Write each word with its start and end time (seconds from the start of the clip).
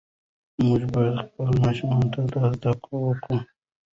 موږ 0.65 0.81
باید 0.95 1.15
خپلو 1.25 1.53
ماشومانو 1.63 2.07
ته 2.13 2.21
دا 2.31 2.37
ور 2.47 2.51
زده 2.59 2.71
کړو. 2.83 3.01